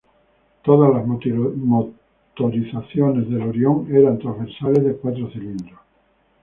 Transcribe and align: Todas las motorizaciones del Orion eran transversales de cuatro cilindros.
Todas 0.63 0.91
las 0.91 1.05
motorizaciones 1.05 3.29
del 3.29 3.43
Orion 3.43 3.85
eran 3.95 4.17
transversales 4.17 4.83
de 4.83 4.95
cuatro 4.95 5.29
cilindros. 5.29 5.79